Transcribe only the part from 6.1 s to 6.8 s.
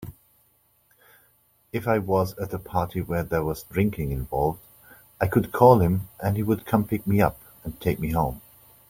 and he would